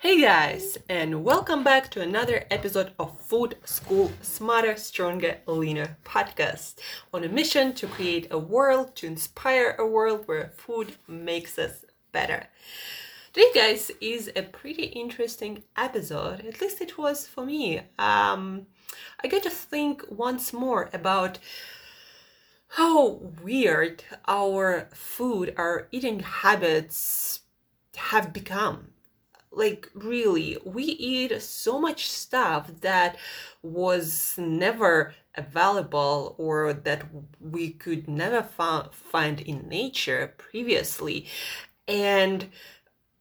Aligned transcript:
Hey 0.00 0.20
guys, 0.20 0.78
and 0.88 1.24
welcome 1.24 1.64
back 1.64 1.90
to 1.90 2.00
another 2.00 2.44
episode 2.52 2.92
of 3.00 3.20
Food 3.20 3.56
School 3.64 4.12
Smarter, 4.22 4.76
Stronger, 4.76 5.38
Leaner 5.44 5.96
podcast 6.04 6.76
on 7.12 7.24
a 7.24 7.28
mission 7.28 7.72
to 7.74 7.88
create 7.88 8.28
a 8.30 8.38
world, 8.38 8.94
to 8.94 9.08
inspire 9.08 9.74
a 9.76 9.84
world 9.84 10.28
where 10.28 10.52
food 10.56 10.94
makes 11.08 11.58
us 11.58 11.84
better. 12.12 12.46
Today, 13.32 13.50
guys, 13.52 13.90
is 14.00 14.30
a 14.36 14.42
pretty 14.42 14.84
interesting 14.84 15.64
episode. 15.76 16.46
At 16.46 16.60
least 16.60 16.80
it 16.80 16.96
was 16.96 17.26
for 17.26 17.44
me. 17.44 17.80
Um, 17.98 18.66
I 19.20 19.26
get 19.26 19.42
to 19.42 19.50
think 19.50 20.04
once 20.08 20.52
more 20.52 20.90
about 20.92 21.40
how 22.68 23.20
weird 23.42 24.04
our 24.28 24.90
food, 24.94 25.54
our 25.56 25.88
eating 25.90 26.20
habits 26.20 27.40
have 27.96 28.32
become 28.32 28.92
like 29.50 29.90
really 29.94 30.58
we 30.64 30.84
eat 30.84 31.40
so 31.42 31.78
much 31.78 32.08
stuff 32.08 32.70
that 32.80 33.16
was 33.62 34.34
never 34.36 35.14
available 35.34 36.34
or 36.38 36.72
that 36.72 37.04
we 37.40 37.70
could 37.70 38.08
never 38.08 38.42
find 38.42 39.40
in 39.40 39.68
nature 39.68 40.34
previously. 40.36 41.26
And 41.86 42.48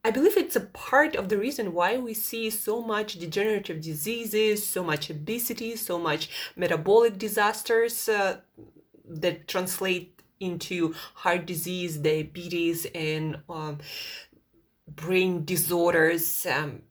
I 0.03 0.11
believe 0.11 0.37
it's 0.37 0.55
a 0.55 0.61
part 0.61 1.15
of 1.15 1.29
the 1.29 1.37
reason 1.37 1.73
why 1.73 1.97
we 1.97 2.13
see 2.13 2.49
so 2.49 2.81
much 2.81 3.19
degenerative 3.19 3.81
diseases, 3.81 4.65
so 4.65 4.83
much 4.83 5.09
obesity, 5.09 5.75
so 5.75 5.99
much 5.99 6.29
metabolic 6.55 7.17
disasters 7.17 8.07
uh, 8.07 8.37
that 9.05 9.47
translate 9.47 10.21
into 10.39 10.93
heart 11.15 11.45
disease, 11.45 11.97
diabetes, 11.97 12.85
and 12.93 13.37
um, 13.49 13.79
brain 14.87 15.45
disorders. 15.45 16.45
Um, 16.45 16.83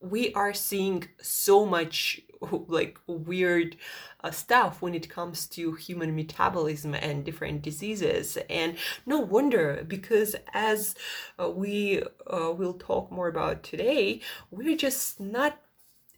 we 0.00 0.32
are 0.34 0.54
seeing 0.54 1.08
so 1.20 1.66
much 1.66 2.20
like 2.68 2.98
weird 3.06 3.76
uh, 4.22 4.30
stuff 4.30 4.82
when 4.82 4.94
it 4.94 5.08
comes 5.08 5.46
to 5.46 5.72
human 5.72 6.14
metabolism 6.14 6.94
and 6.94 7.24
different 7.24 7.62
diseases 7.62 8.38
and 8.50 8.76
no 9.04 9.18
wonder 9.18 9.84
because 9.86 10.36
as 10.52 10.94
uh, 11.38 11.48
we 11.48 12.02
uh, 12.26 12.52
will 12.52 12.74
talk 12.74 13.10
more 13.10 13.28
about 13.28 13.62
today 13.62 14.20
we're 14.50 14.76
just 14.76 15.20
not 15.20 15.60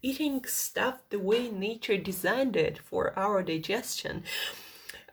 eating 0.00 0.44
stuff 0.44 1.02
the 1.10 1.18
way 1.18 1.50
nature 1.50 1.96
designed 1.96 2.56
it 2.56 2.78
for 2.78 3.16
our 3.18 3.42
digestion 3.42 4.22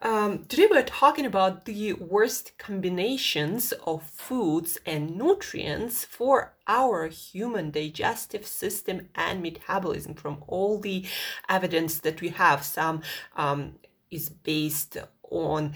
um, 0.01 0.45
today 0.45 0.67
we're 0.69 0.83
talking 0.83 1.25
about 1.25 1.65
the 1.65 1.93
worst 1.93 2.57
combinations 2.57 3.71
of 3.85 4.03
foods 4.03 4.77
and 4.85 5.15
nutrients 5.15 6.03
for 6.05 6.53
our 6.67 7.07
human 7.07 7.71
digestive 7.71 8.45
system 8.45 9.09
and 9.15 9.41
metabolism 9.41 10.13
from 10.13 10.43
all 10.47 10.79
the 10.79 11.05
evidence 11.47 11.99
that 11.99 12.21
we 12.21 12.29
have. 12.29 12.63
Some 12.63 13.01
um, 13.35 13.75
is 14.11 14.29
based 14.29 14.97
on 15.29 15.73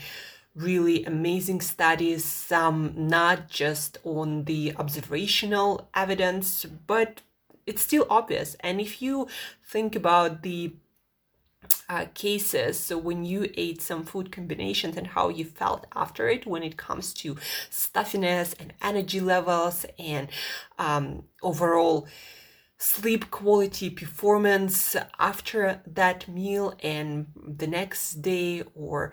really 0.56 1.06
amazing 1.06 1.61
studies, 1.61 2.26
some 2.26 2.94
not 2.95 3.50
just 3.50 3.98
on 4.04 4.44
the 4.44 4.76
observational 4.76 5.89
evidence, 5.94 6.66
but 6.66 7.22
it's 7.66 7.83
still 7.83 8.06
obvious. 8.09 8.56
And 8.59 8.81
if 8.81 9.02
you 9.02 9.28
think 9.64 9.95
about 9.95 10.42
the 10.42 10.73
uh, 11.90 12.06
cases. 12.14 12.80
So 12.80 12.98
when 12.98 13.26
you 13.26 13.50
ate 13.58 13.82
some 13.82 14.04
food 14.04 14.32
combinations 14.32 14.95
and 14.95 15.08
how 15.08 15.30
you 15.30 15.44
felt 15.45 15.88
after 15.95 16.30
it 16.30 16.45
when 16.45 16.64
it 16.64 16.78
comes 16.78 17.14
to 17.16 17.36
stuffiness 17.70 18.54
and 18.54 18.73
energy 18.82 19.20
levels 19.20 19.86
and 19.98 20.30
um, 20.78 21.23
overall 21.42 22.08
sleep 22.78 23.30
quality 23.30 23.90
performance 23.90 24.95
after 25.20 25.82
that 25.86 26.28
meal 26.28 26.73
and 26.82 27.28
the 27.36 27.67
next 27.67 28.22
day 28.22 28.64
or 28.73 29.12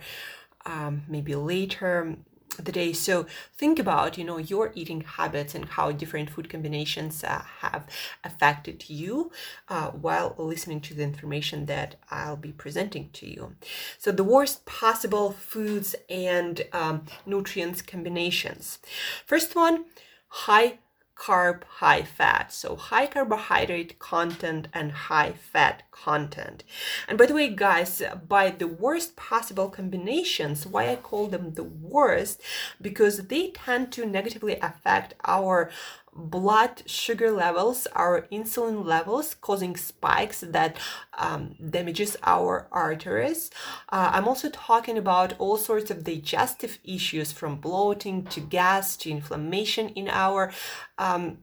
um, 0.65 1.03
maybe 1.09 1.35
later 1.35 2.17
the 2.59 2.73
day. 2.73 2.93
So 2.93 3.27
think 3.55 3.79
about, 3.79 4.17
you 4.17 4.25
know, 4.25 4.39
your 4.39 4.73
eating 4.75 5.03
habits 5.03 5.55
and 5.55 5.67
how 5.67 5.93
different 5.93 6.31
food 6.31 6.49
combinations 6.49 7.23
uh, 7.23 7.43
have 7.61 7.87
affected 8.25 8.89
you 8.89 9.31
uh, 9.69 9.91
while 9.91 10.35
listening 10.39 10.81
to 10.83 10.95
the 10.95 11.03
information 11.03 11.67
that 11.67 11.97
I'll 12.11 12.37
be 12.37 12.53
presenting 12.53 13.11
to 13.15 13.29
you. 13.29 13.57
So 13.99 14.11
the 14.11 14.25
worst 14.25 14.65
possible 14.65 15.33
foods 15.33 15.95
and 16.09 16.63
um, 16.73 17.05
nutrients 17.27 17.83
combinations. 17.83 18.79
First 19.27 19.55
one, 19.55 19.85
high 20.29 20.79
carb, 21.17 21.65
high 21.65 22.03
fat. 22.03 22.53
So 22.53 22.77
high 22.77 23.07
carbohydrate 23.07 23.99
content 23.99 24.69
and 24.73 24.93
high 24.93 25.33
fat 25.33 25.83
content. 25.91 26.63
And 27.09 27.19
by 27.19 27.27
the 27.27 27.35
way, 27.35 27.49
guys, 27.49 28.03
by 28.29 28.51
the 28.51 28.69
worst 28.69 29.17
possible 29.17 29.69
combinations, 29.69 30.67
why 30.67 30.91
I 30.91 30.97
call 30.97 31.29
them 31.29 31.55
the 31.55 31.65
worst, 31.65 32.43
because 32.81 33.29
they 33.29 33.51
tend 33.51 33.93
to 33.93 34.07
negatively 34.07 34.59
affect 34.61 35.15
our 35.25 35.71
blood 36.17 36.83
sugar 36.87 37.31
levels, 37.31 37.87
our 37.95 38.23
insulin 38.33 38.85
levels, 38.85 39.35
causing 39.35 39.77
spikes 39.77 40.41
that 40.41 40.77
um, 41.19 41.55
damages 41.71 42.17
our 42.23 42.67
arteries. 42.73 43.51
Uh, 43.91 44.11
I'm 44.15 44.27
also 44.27 44.49
talking 44.51 44.97
about 44.97 45.35
all 45.39 45.57
sorts 45.57 45.91
of 45.91 46.05
digestive 46.05 46.79
issues 46.85 47.33
from 47.33 47.57
bloating 47.57 48.25
to 48.27 48.41
gas 48.41 48.97
to 48.99 49.11
inflammation 49.11 49.91
in 49.91 50.09
our 50.09 50.53
um, 50.99 51.39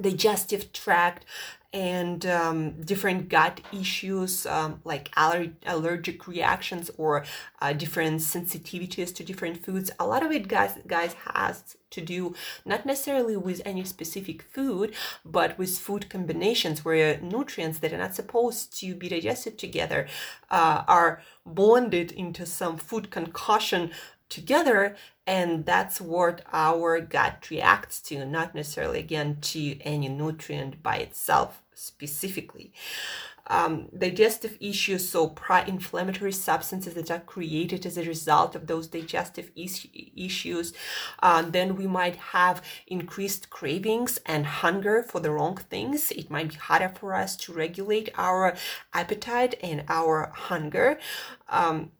digestive 0.00 0.72
tract 0.72 1.24
and 1.74 2.24
um, 2.24 2.80
different 2.82 3.28
gut 3.28 3.60
issues 3.72 4.46
um, 4.46 4.80
like 4.84 5.10
aller- 5.16 5.52
allergic 5.66 6.28
reactions 6.28 6.88
or 6.96 7.24
uh, 7.60 7.72
different 7.72 8.20
sensitivities 8.20 9.12
to 9.12 9.24
different 9.24 9.64
foods. 9.64 9.90
A 9.98 10.06
lot 10.06 10.24
of 10.24 10.30
it, 10.30 10.46
guys, 10.46 10.78
guys, 10.86 11.14
has 11.34 11.76
to 11.90 12.00
do 12.00 12.34
not 12.64 12.86
necessarily 12.86 13.36
with 13.36 13.60
any 13.64 13.84
specific 13.84 14.42
food, 14.42 14.94
but 15.24 15.58
with 15.58 15.76
food 15.76 16.08
combinations 16.08 16.84
where 16.84 17.20
nutrients 17.20 17.80
that 17.80 17.92
are 17.92 17.98
not 17.98 18.14
supposed 18.14 18.78
to 18.80 18.94
be 18.94 19.08
digested 19.08 19.58
together 19.58 20.06
uh, 20.52 20.84
are 20.86 21.22
blended 21.44 22.12
into 22.12 22.46
some 22.46 22.76
food 22.76 23.10
concoction 23.10 23.90
together 24.28 24.96
and 25.26 25.64
that's 25.64 26.00
what 26.00 26.42
our 26.52 27.00
gut 27.00 27.48
reacts 27.50 28.00
to 28.00 28.24
not 28.24 28.54
necessarily 28.54 28.98
again 28.98 29.38
to 29.40 29.78
any 29.82 30.08
nutrient 30.08 30.82
by 30.82 30.96
itself 30.96 31.62
specifically. 31.74 32.72
Um, 33.46 33.88
digestive 33.96 34.56
issues 34.58 35.06
so 35.06 35.28
pro-inflammatory 35.28 36.32
substances 36.32 36.94
that 36.94 37.10
are 37.10 37.20
created 37.20 37.84
as 37.84 37.98
a 37.98 38.04
result 38.04 38.54
of 38.54 38.66
those 38.66 38.86
digestive 38.86 39.50
is- 39.54 39.86
issues. 40.16 40.72
Uh, 41.22 41.42
then 41.42 41.76
we 41.76 41.86
might 41.86 42.16
have 42.16 42.62
increased 42.86 43.50
cravings 43.50 44.18
and 44.24 44.46
hunger 44.46 45.02
for 45.02 45.20
the 45.20 45.30
wrong 45.30 45.56
things. 45.58 46.10
It 46.12 46.30
might 46.30 46.50
be 46.50 46.54
harder 46.54 46.88
for 46.88 47.14
us 47.14 47.36
to 47.36 47.52
regulate 47.52 48.08
our 48.16 48.56
appetite 48.94 49.56
and 49.62 49.84
our 49.88 50.32
hunger. 50.34 50.98
Um, 51.50 51.92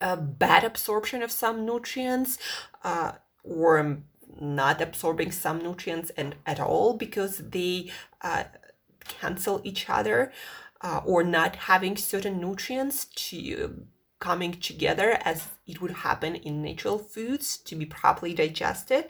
a 0.00 0.16
bad 0.16 0.64
absorption 0.64 1.22
of 1.22 1.30
some 1.30 1.64
nutrients 1.64 2.36
uh, 2.82 3.12
or 3.42 4.02
not 4.40 4.80
absorbing 4.80 5.32
some 5.32 5.58
nutrients 5.62 6.10
and 6.16 6.36
at 6.44 6.60
all 6.60 6.94
because 6.94 7.38
they 7.38 7.90
uh, 8.22 8.44
cancel 9.00 9.60
each 9.64 9.88
other 9.88 10.32
uh, 10.80 11.00
or 11.04 11.22
not 11.22 11.56
having 11.56 11.96
certain 11.96 12.40
nutrients 12.40 13.06
to 13.06 13.86
coming 14.18 14.52
together 14.52 15.18
as 15.24 15.48
it 15.66 15.80
would 15.80 15.90
happen 15.90 16.34
in 16.34 16.62
natural 16.62 16.98
foods 16.98 17.56
to 17.58 17.74
be 17.74 17.84
properly 17.84 18.32
digested 18.32 19.06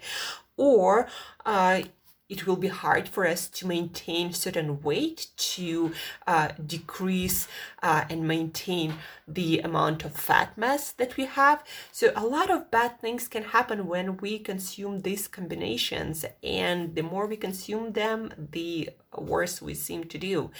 or 0.56 1.06
uh, 1.44 1.82
it 2.28 2.46
will 2.46 2.56
be 2.56 2.68
hard 2.68 3.08
for 3.08 3.26
us 3.26 3.48
to 3.48 3.66
maintain 3.66 4.32
certain 4.32 4.82
weight 4.82 5.28
to 5.36 5.92
uh, 6.26 6.48
decrease 6.64 7.46
uh, 7.82 8.04
and 8.10 8.26
maintain 8.26 8.94
the 9.28 9.60
amount 9.60 10.04
of 10.04 10.12
fat 10.12 10.56
mass 10.56 10.92
that 10.92 11.16
we 11.16 11.26
have. 11.26 11.62
So 11.92 12.12
a 12.16 12.26
lot 12.26 12.50
of 12.50 12.70
bad 12.70 13.00
things 13.00 13.28
can 13.28 13.44
happen 13.44 13.86
when 13.86 14.16
we 14.18 14.38
consume 14.38 15.00
these 15.00 15.28
combinations 15.28 16.24
and 16.42 16.94
the 16.94 17.02
more 17.02 17.26
we 17.26 17.36
consume 17.36 17.92
them 17.92 18.32
the 18.52 18.90
worse 19.22 19.60
we 19.62 19.74
seem 19.74 20.04
to 20.04 20.18
do 20.18 20.50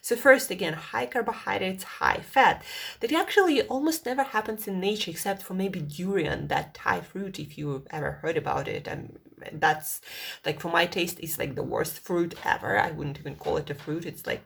so 0.00 0.16
first 0.16 0.50
again 0.50 0.72
high 0.72 1.06
carbohydrates 1.06 1.84
high 1.84 2.20
fat 2.20 2.62
that 3.00 3.12
actually 3.12 3.62
almost 3.62 4.06
never 4.06 4.22
happens 4.22 4.66
in 4.66 4.80
nature 4.80 5.10
except 5.10 5.42
for 5.42 5.54
maybe 5.54 5.80
durian 5.80 6.48
that 6.48 6.74
thai 6.74 7.00
fruit 7.00 7.38
if 7.38 7.56
you've 7.58 7.86
ever 7.90 8.12
heard 8.22 8.36
about 8.36 8.68
it 8.68 8.86
and 8.86 9.18
that's 9.52 10.00
like 10.44 10.60
for 10.60 10.70
my 10.70 10.86
taste 10.86 11.18
it's 11.20 11.38
like 11.38 11.54
the 11.54 11.62
worst 11.62 11.98
fruit 11.98 12.34
ever 12.44 12.78
i 12.78 12.90
wouldn't 12.90 13.18
even 13.18 13.36
call 13.36 13.56
it 13.56 13.70
a 13.70 13.74
fruit 13.74 14.04
it's 14.04 14.26
like 14.26 14.44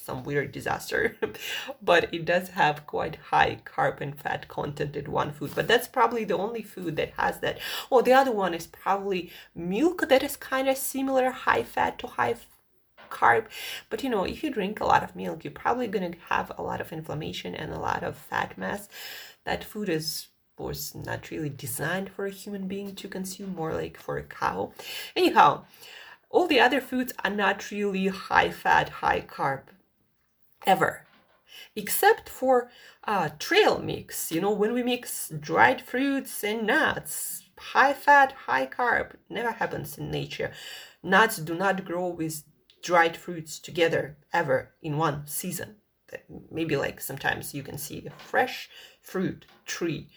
some 0.00 0.24
weird 0.24 0.52
disaster. 0.52 1.16
but 1.82 2.12
it 2.12 2.24
does 2.24 2.50
have 2.50 2.86
quite 2.86 3.16
high 3.16 3.60
carb 3.64 4.00
and 4.00 4.18
fat 4.18 4.48
content 4.48 4.96
in 4.96 5.10
one 5.10 5.32
food. 5.32 5.52
But 5.54 5.68
that's 5.68 5.88
probably 5.88 6.24
the 6.24 6.36
only 6.36 6.62
food 6.62 6.96
that 6.96 7.12
has 7.16 7.40
that. 7.40 7.58
Oh, 7.90 8.02
the 8.02 8.12
other 8.12 8.32
one 8.32 8.54
is 8.54 8.66
probably 8.66 9.30
milk 9.54 10.08
that 10.08 10.22
is 10.22 10.36
kind 10.36 10.68
of 10.68 10.76
similar, 10.76 11.30
high 11.30 11.62
fat 11.62 11.98
to 12.00 12.06
high 12.06 12.34
carb. 13.10 13.46
But 13.88 14.02
you 14.02 14.10
know, 14.10 14.24
if 14.24 14.42
you 14.42 14.50
drink 14.50 14.80
a 14.80 14.86
lot 14.86 15.02
of 15.02 15.16
milk, 15.16 15.44
you're 15.44 15.52
probably 15.52 15.86
going 15.86 16.12
to 16.12 16.18
have 16.28 16.52
a 16.56 16.62
lot 16.62 16.80
of 16.80 16.92
inflammation 16.92 17.54
and 17.54 17.72
a 17.72 17.78
lot 17.78 18.02
of 18.02 18.16
fat 18.16 18.56
mass. 18.56 18.88
That 19.44 19.64
food 19.64 19.88
is 19.88 20.28
was 20.58 20.94
not 20.94 21.30
really 21.30 21.48
designed 21.48 22.10
for 22.10 22.26
a 22.26 22.30
human 22.30 22.68
being 22.68 22.94
to 22.94 23.08
consume, 23.08 23.54
more 23.54 23.72
like 23.72 23.96
for 23.96 24.18
a 24.18 24.22
cow. 24.22 24.72
Anyhow, 25.16 25.64
all 26.28 26.46
the 26.46 26.60
other 26.60 26.80
foods 26.80 27.12
are 27.24 27.30
not 27.30 27.70
really 27.70 28.06
high 28.08 28.50
fat, 28.50 28.88
high 28.88 29.22
carb 29.22 29.62
ever, 30.66 31.06
except 31.74 32.28
for 32.28 32.70
uh, 33.04 33.30
trail 33.38 33.80
mix. 33.80 34.30
You 34.30 34.40
know, 34.40 34.52
when 34.52 34.72
we 34.72 34.82
mix 34.82 35.30
dried 35.30 35.80
fruits 35.80 36.44
and 36.44 36.66
nuts, 36.66 37.42
high 37.58 37.94
fat, 37.94 38.32
high 38.46 38.66
carb, 38.66 39.12
never 39.28 39.52
happens 39.52 39.98
in 39.98 40.10
nature. 40.10 40.52
Nuts 41.02 41.38
do 41.38 41.54
not 41.54 41.84
grow 41.84 42.08
with 42.08 42.44
dried 42.82 43.16
fruits 43.16 43.58
together 43.58 44.16
ever 44.32 44.70
in 44.82 44.96
one 44.96 45.26
season. 45.26 45.76
Maybe 46.50 46.76
like 46.76 47.00
sometimes 47.00 47.54
you 47.54 47.62
can 47.62 47.78
see 47.78 48.04
a 48.06 48.10
fresh 48.22 48.68
fruit 49.00 49.46
tree 49.66 50.08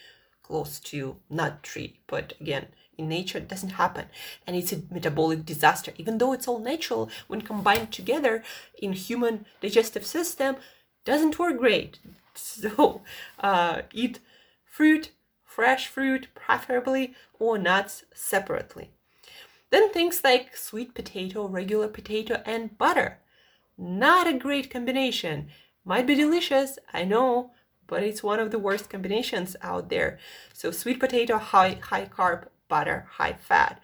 close 0.42 0.80
to 0.80 1.18
nut 1.30 1.64
tree, 1.64 2.00
but 2.08 2.34
again, 2.40 2.68
in 2.98 3.08
nature 3.08 3.38
it 3.38 3.48
doesn't 3.48 3.72
happen. 3.72 4.06
And 4.46 4.56
it's 4.56 4.74
a 4.74 4.82
metabolic 4.92 5.46
disaster. 5.46 5.94
Even 5.98 6.18
though 6.18 6.34
it's 6.34 6.48
all 6.48 6.60
natural 6.60 7.10
when 7.28 7.42
combined 7.42 7.92
together 7.92 8.44
in 8.78 8.94
human 8.94 9.46
digestive 9.62 10.06
system 10.06 10.58
doesn't 11.06 11.40
work 11.40 11.58
great. 11.58 12.00
So 12.36 13.04
uh, 13.40 13.84
eat 13.92 14.18
fruit 14.66 15.12
fresh 15.44 15.88
fruit 15.88 16.28
preferably 16.34 17.14
or 17.38 17.60
nuts 17.60 18.06
separately 18.16 18.90
then 19.74 19.92
things 19.92 20.22
like 20.24 20.56
sweet 20.56 20.94
potato 20.94 21.48
regular 21.48 21.90
potato 21.90 22.42
and 22.46 22.78
butter 22.78 23.20
not 23.78 24.28
a 24.28 24.38
great 24.46 24.70
combination 24.70 25.48
might 25.84 26.08
be 26.08 26.16
delicious 26.16 26.80
i 26.94 27.04
know 27.04 27.52
but 27.88 28.04
it's 28.04 28.24
one 28.24 28.40
of 28.40 28.52
the 28.52 28.60
worst 28.60 28.90
combinations 28.90 29.56
out 29.62 29.90
there 29.90 30.18
so 30.54 30.72
sweet 30.72 31.00
potato 31.00 31.38
high 31.38 31.78
high 31.90 32.06
carb 32.06 32.46
butter, 32.74 33.06
high 33.20 33.34
fat. 33.34 33.80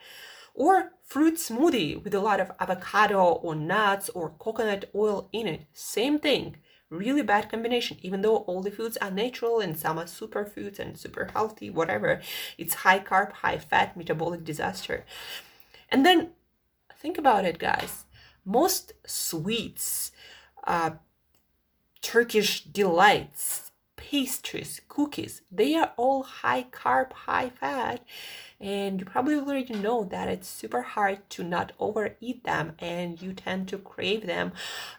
Or 0.55 0.93
fruit 1.05 1.35
smoothie 1.35 2.03
with 2.03 2.15
a 2.15 2.19
lot 2.19 2.39
of 2.39 2.51
avocado 2.59 3.23
or 3.23 3.53
nuts 3.53 4.09
or 4.09 4.31
coconut 4.39 4.85
oil 4.95 5.29
in 5.31 5.45
it. 5.45 5.67
Same 5.73 6.17
thing. 6.17 6.57
Really 6.89 7.21
bad 7.21 7.51
combination. 7.51 7.97
Even 8.01 8.21
though 8.21 8.37
all 8.37 8.63
the 8.63 8.71
foods 8.71 8.97
are 8.97 9.11
natural 9.11 9.59
and 9.59 9.77
some 9.77 9.99
are 9.99 10.05
superfoods 10.05 10.79
and 10.79 10.97
super 10.97 11.29
healthy, 11.33 11.69
whatever, 11.69 12.21
it's 12.57 12.81
high 12.85 12.99
carb, 12.99 13.31
high 13.43 13.59
fat, 13.59 13.95
metabolic 13.95 14.43
disaster. 14.43 15.05
And 15.91 16.05
then 16.05 16.31
think 16.95 17.17
about 17.17 17.45
it, 17.45 17.59
guys. 17.59 18.05
Most 18.45 18.93
sweets, 19.05 20.11
uh, 20.65 20.91
Turkish 22.01 22.63
delights, 22.63 23.71
pastries, 23.95 24.81
cookies, 24.87 25.41
they 25.51 25.75
are 25.75 25.93
all 25.97 26.23
high 26.23 26.63
carb, 26.71 27.11
high 27.11 27.49
fat 27.49 28.03
and 28.59 28.99
you 28.99 29.05
probably 29.05 29.35
already 29.35 29.73
know 29.73 30.03
that 30.03 30.27
it's 30.27 30.47
super 30.47 30.81
hard 30.81 31.29
to 31.29 31.43
not 31.43 31.71
overeat 31.79 32.43
them 32.43 32.73
and 32.79 33.21
you 33.21 33.33
tend 33.33 33.67
to 33.67 33.77
crave 33.77 34.25
them 34.25 34.51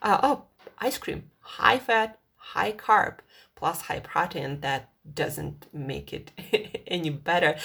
uh, 0.02 0.18
oh 0.22 0.44
ice 0.78 0.98
cream 0.98 1.30
high 1.40 1.78
fat 1.78 2.18
high 2.36 2.72
carb 2.72 3.16
plus 3.54 3.82
high 3.82 4.00
protein 4.00 4.60
that 4.60 4.90
doesn't 5.14 5.66
make 5.72 6.12
it 6.12 6.32
any 6.86 7.10
better. 7.10 7.56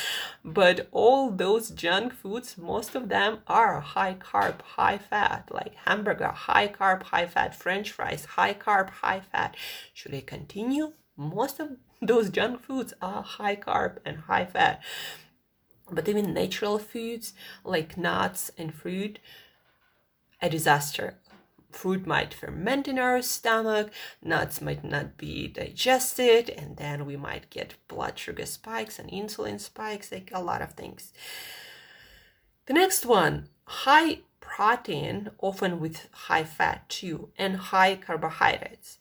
But 0.43 0.87
all 0.91 1.31
those 1.31 1.69
junk 1.69 2.13
foods 2.13 2.57
most 2.57 2.95
of 2.95 3.09
them 3.09 3.39
are 3.47 3.79
high 3.79 4.15
carb 4.15 4.61
high 4.61 4.97
fat 4.97 5.49
like 5.51 5.75
hamburger 5.85 6.27
high 6.27 6.67
carb 6.67 7.03
high 7.03 7.27
fat 7.27 7.55
french 7.55 7.91
fries 7.91 8.25
high 8.25 8.53
carb 8.53 8.89
high 8.89 9.21
fat. 9.31 9.55
Should 9.93 10.13
i 10.13 10.21
continue? 10.21 10.93
Most 11.17 11.59
of 11.59 11.77
those 12.01 12.29
junk 12.29 12.61
foods 12.61 12.93
are 13.01 13.23
high 13.23 13.55
carb 13.55 13.97
and 14.05 14.17
high 14.17 14.45
fat. 14.45 14.81
But 15.91 16.09
even 16.09 16.33
natural 16.33 16.79
foods 16.79 17.33
like 17.63 17.95
nuts 17.95 18.49
and 18.57 18.73
fruit, 18.73 19.19
a 20.41 20.49
disaster. 20.49 21.19
Fruit 21.75 22.07
might 22.07 22.33
ferment 22.33 22.87
in 22.87 22.97
our 22.97 23.21
stomach, 23.21 23.91
nuts 24.23 24.61
might 24.61 24.83
not 24.83 25.17
be 25.17 25.49
digested, 25.49 26.49
and 26.49 26.77
then 26.77 27.05
we 27.05 27.17
might 27.17 27.49
get 27.49 27.75
blood 27.89 28.17
sugar 28.17 28.45
spikes 28.45 28.97
and 28.97 29.11
insulin 29.11 29.59
spikes, 29.59 30.09
like 30.09 30.31
a 30.33 30.41
lot 30.41 30.61
of 30.61 30.71
things. 30.71 31.11
The 32.67 32.73
next 32.73 33.05
one 33.05 33.49
high 33.65 34.19
protein, 34.39 35.31
often 35.39 35.81
with 35.81 36.07
high 36.11 36.45
fat 36.45 36.87
too, 36.87 37.29
and 37.37 37.57
high 37.57 37.97
carbohydrates. 37.97 38.97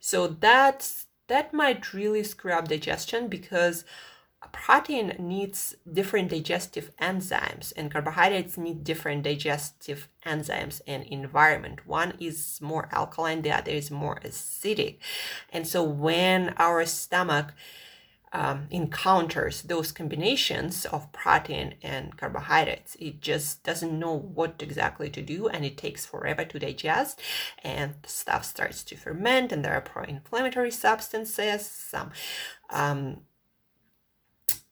So 0.00 0.26
that's 0.26 1.06
that 1.28 1.54
might 1.54 1.94
really 1.94 2.24
screw 2.24 2.52
up 2.52 2.66
digestion 2.66 3.28
because 3.28 3.84
protein 4.52 5.14
needs 5.18 5.76
different 5.90 6.30
digestive 6.30 6.90
enzymes 7.00 7.72
and 7.76 7.90
carbohydrates 7.90 8.56
need 8.58 8.84
different 8.84 9.22
digestive 9.22 10.08
enzymes 10.24 10.80
and 10.86 11.04
environment. 11.04 11.86
One 11.86 12.14
is 12.18 12.58
more 12.60 12.88
alkaline 12.92 13.42
the 13.42 13.52
other 13.52 13.70
is 13.70 13.90
more 13.90 14.20
acidic. 14.24 14.98
And 15.52 15.66
so 15.66 15.82
when 15.82 16.54
our 16.58 16.84
stomach 16.86 17.52
um, 18.32 18.66
encounters 18.70 19.62
those 19.62 19.92
combinations 19.92 20.84
of 20.86 21.10
protein 21.12 21.74
and 21.82 22.16
carbohydrates 22.18 22.96
it 23.00 23.20
just 23.20 23.62
doesn't 23.62 23.98
know 23.98 24.14
what 24.14 24.56
exactly 24.60 25.08
to 25.08 25.22
do 25.22 25.48
and 25.48 25.64
it 25.64 25.78
takes 25.78 26.04
forever 26.04 26.44
to 26.44 26.58
digest 26.58 27.20
and 27.62 27.94
stuff 28.04 28.44
starts 28.44 28.82
to 28.84 28.96
ferment 28.96 29.52
and 29.52 29.64
there 29.64 29.72
are 29.72 29.80
pro-inflammatory 29.80 30.72
substances 30.72 31.64
some 31.64 32.10
um, 32.70 33.20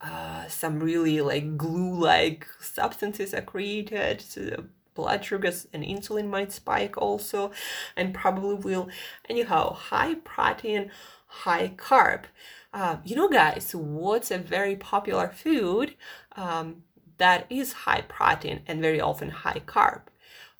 uh, 0.05 0.47
some 0.47 0.79
really 0.79 1.19
like 1.21 1.57
glue-like 1.57 2.47
substances 2.59 3.33
are 3.33 3.41
created. 3.41 4.21
So 4.21 4.65
blood 4.93 5.25
sugars 5.25 5.67
and 5.73 5.83
insulin 5.83 6.27
might 6.29 6.51
spike 6.51 6.97
also, 6.97 7.51
and 7.97 8.13
probably 8.13 8.55
will. 8.55 8.87
Anyhow, 9.29 9.73
high 9.73 10.15
protein, 10.15 10.91
high 11.27 11.73
carb. 11.75 12.25
Uh, 12.73 12.97
you 13.03 13.15
know, 13.15 13.29
guys, 13.29 13.73
what's 13.73 14.31
a 14.31 14.37
very 14.37 14.75
popular 14.75 15.29
food 15.29 15.95
um, 16.35 16.83
that 17.17 17.45
is 17.49 17.73
high 17.73 18.01
protein 18.01 18.61
and 18.67 18.81
very 18.81 19.01
often 19.01 19.29
high 19.29 19.61
carb? 19.65 20.01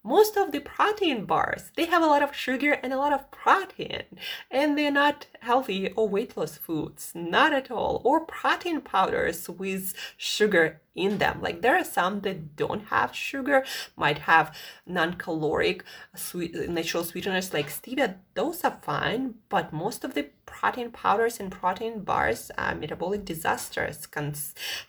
Most 0.05 0.37
of 0.37 0.51
the 0.51 0.59
protein 0.59 1.25
bars 1.25 1.71
they 1.75 1.85
have 1.85 2.03
a 2.03 2.05
lot 2.05 2.21
of 2.21 2.35
sugar 2.35 2.73
and 2.83 2.93
a 2.93 2.97
lot 2.97 3.11
of 3.11 3.29
protein 3.31 4.03
and 4.51 4.77
they're 4.77 4.91
not 4.91 5.25
healthy 5.41 5.91
or 5.93 6.07
weight 6.07 6.37
loss 6.37 6.57
foods 6.57 7.11
not 7.15 7.51
at 7.51 7.71
all 7.71 8.01
or 8.03 8.19
protein 8.19 8.79
powders 8.81 9.49
with 9.49 9.93
sugar 10.15 10.79
in 10.95 11.17
them. 11.17 11.41
Like 11.41 11.61
there 11.61 11.75
are 11.75 11.83
some 11.83 12.21
that 12.21 12.55
don't 12.55 12.85
have 12.85 13.13
sugar 13.13 13.65
might 13.97 14.19
have 14.19 14.55
non-caloric 14.87 15.83
sweet 16.15 16.55
natural 16.69 17.03
sweeteners 17.03 17.53
like 17.53 17.67
stevia 17.67 18.15
those 18.33 18.63
are 18.63 18.79
fine 18.81 19.35
but 19.49 19.73
most 19.73 20.03
of 20.03 20.13
the 20.13 20.27
protein 20.45 20.91
powders 20.91 21.39
and 21.39 21.51
protein 21.51 21.99
bars 22.01 22.49
are 22.57 22.75
metabolic 22.75 23.25
disasters 23.25 24.07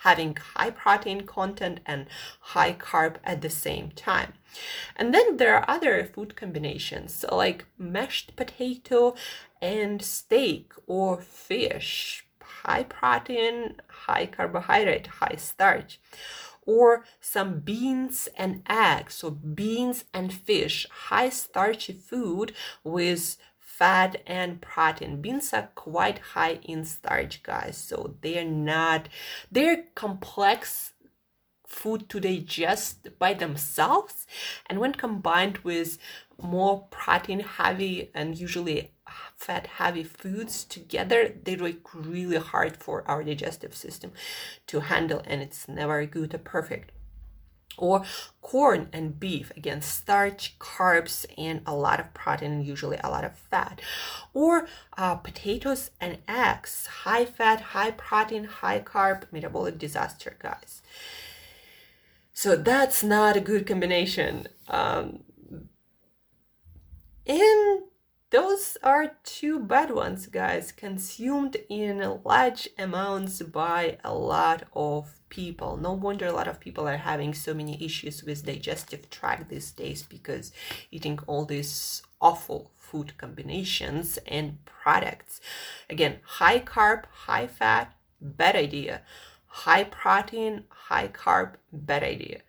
having 0.01 0.37
high 0.55 0.71
protein 0.71 1.23
content 1.23 1.81
and 1.85 2.07
high 2.41 2.73
carb 2.73 3.17
at 3.25 3.41
the 3.41 3.51
same 3.51 3.91
time 3.91 4.35
and 4.97 5.13
then 5.15 5.37
there 5.37 5.55
are 5.57 5.65
other 5.69 6.05
food 6.05 6.37
combinations 6.37 7.25
like 7.31 7.67
mashed 7.79 8.37
potato 8.37 9.15
and 9.61 10.03
steak 10.03 10.73
or 10.87 11.21
fish, 11.21 12.27
high 12.43 12.85
protein, 12.85 13.77
high 13.89 14.27
carbohydrate, 14.27 15.07
high 15.07 15.37
starch. 15.37 15.99
Or 16.69 17.05
some 17.21 17.61
beans 17.61 18.29
and 18.37 18.65
eggs, 18.69 19.15
so 19.15 19.31
beans 19.31 20.05
and 20.13 20.33
fish, 20.33 20.89
high 20.91 21.29
starchy 21.29 21.93
food 21.93 22.53
with 22.83 23.37
fat 23.61 24.23
and 24.27 24.61
protein. 24.61 25.21
Beans 25.21 25.53
are 25.53 25.69
quite 25.75 26.19
high 26.35 26.59
in 26.63 26.85
starch, 26.85 27.43
guys, 27.43 27.77
so 27.77 28.17
they're 28.23 28.45
not, 28.45 29.09
they're 29.53 29.85
complex 29.95 30.93
food 31.67 32.09
to 32.09 32.21
digest 32.21 33.09
by 33.19 33.35
themselves 33.35 34.27
and 34.67 34.81
when 34.81 34.93
combined 34.93 35.59
with 35.59 35.99
more 36.41 36.87
protein 36.91 37.41
heavy 37.41 38.11
and 38.15 38.39
usually 38.39 38.93
fat 39.37 39.67
heavy 39.67 40.03
foods 40.03 40.65
together 40.65 41.33
they 41.45 41.57
work 41.57 41.95
really 41.95 42.37
hard 42.37 42.77
for 42.77 43.09
our 43.09 43.23
digestive 43.23 43.75
system 43.75 44.13
to 44.67 44.81
handle 44.81 45.23
and 45.27 45.43
it's 45.43 45.69
never 45.69 46.05
good 46.07 46.35
or 46.35 46.39
perfect. 46.39 46.93
Or 47.79 48.05
corn 48.41 48.89
and 48.91 49.21
beef 49.21 49.53
again 49.55 49.83
starch 49.83 50.59
carbs 50.59 51.27
and 51.37 51.61
a 51.67 51.75
lot 51.75 52.01
of 52.01 52.15
protein 52.15 52.63
usually 52.63 52.99
a 53.05 53.11
lot 53.11 53.23
of 53.25 53.37
fat. 53.37 53.83
Or 54.33 54.67
uh, 54.97 55.17
potatoes 55.17 55.91
and 56.01 56.19
eggs 56.27 56.87
high 57.05 57.27
fat 57.27 57.61
high 57.61 57.91
protein 57.91 58.45
high 58.45 58.81
carb 58.81 59.25
metabolic 59.31 59.79
disaster 59.79 60.37
guys 60.41 60.81
so 62.37 62.55
that's 62.55 63.03
not 63.03 63.37
a 63.37 63.41
good 63.41 63.67
combination 63.67 64.47
um, 64.69 65.21
and 67.27 67.83
those 68.31 68.77
are 68.83 69.17
two 69.23 69.61
bad 69.61 69.93
ones, 69.93 70.27
guys, 70.27 70.73
consumed 70.73 71.57
in 71.69 72.21
large 72.25 72.69
amounts 72.77 73.41
by 73.41 73.99
a 74.03 74.13
lot 74.13 74.65
of 74.75 75.21
people. 75.29 75.77
No 75.77 75.93
wonder 75.93 76.27
a 76.27 76.33
lot 76.33 76.49
of 76.49 76.59
people 76.61 76.89
are 76.89 76.97
having 76.97 77.35
so 77.35 77.55
many 77.55 77.83
issues 77.85 78.25
with 78.25 78.45
digestive 78.45 79.09
tract 79.11 79.49
these 79.49 79.71
days 79.71 80.03
because 80.03 80.53
eating 80.91 81.21
all 81.29 81.45
these 81.45 82.03
awful 82.21 82.73
food 82.77 83.17
combinations 83.17 84.19
and 84.27 84.59
products. 84.65 85.41
Again, 85.89 86.19
high 86.25 86.59
carb, 86.59 87.05
high 87.27 87.47
fat, 87.47 87.95
bad 88.21 88.57
idea. 88.57 89.03
High 89.65 89.85
protein, 89.85 90.65
high 90.89 91.09
carb, 91.09 91.55
bad 91.73 92.03
idea 92.03 92.41